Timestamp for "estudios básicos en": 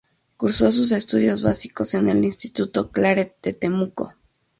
0.93-2.09